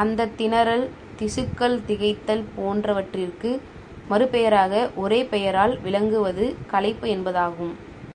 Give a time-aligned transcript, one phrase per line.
[0.00, 0.84] அந்தத் திணறல்,
[1.16, 3.50] திசுக்கள் திகைத்தல் போன்றவற்றிற்கு
[4.08, 7.74] மறுபெயராக ஒரே பெயரால் விளங்குவது களைப்பு என்பதாகும்.